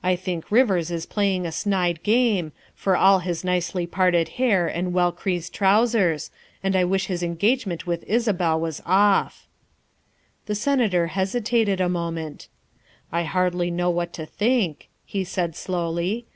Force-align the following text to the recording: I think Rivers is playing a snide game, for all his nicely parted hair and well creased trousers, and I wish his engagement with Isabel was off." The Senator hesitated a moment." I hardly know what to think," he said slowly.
I 0.00 0.14
think 0.14 0.48
Rivers 0.52 0.92
is 0.92 1.06
playing 1.06 1.44
a 1.44 1.50
snide 1.50 2.04
game, 2.04 2.52
for 2.76 2.96
all 2.96 3.18
his 3.18 3.42
nicely 3.42 3.84
parted 3.84 4.28
hair 4.38 4.68
and 4.68 4.92
well 4.92 5.10
creased 5.10 5.52
trousers, 5.54 6.30
and 6.62 6.76
I 6.76 6.84
wish 6.84 7.06
his 7.08 7.20
engagement 7.24 7.84
with 7.84 8.04
Isabel 8.06 8.60
was 8.60 8.80
off." 8.86 9.48
The 10.44 10.54
Senator 10.54 11.08
hesitated 11.08 11.80
a 11.80 11.88
moment." 11.88 12.46
I 13.10 13.24
hardly 13.24 13.72
know 13.72 13.90
what 13.90 14.12
to 14.12 14.24
think," 14.24 14.88
he 15.04 15.24
said 15.24 15.56
slowly. 15.56 16.26